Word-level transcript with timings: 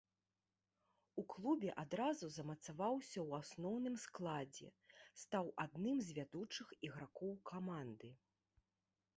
У 1.21 1.23
клубе 1.33 1.69
адразу 1.83 2.25
замацаваўся 2.37 3.19
ў 3.27 3.45
асноўным 3.45 3.95
складзе, 4.05 4.69
стаў 5.25 5.45
адным 5.65 5.97
з 6.09 6.19
вядучых 6.21 6.67
ігракоў 6.91 7.33
каманды. 7.53 8.09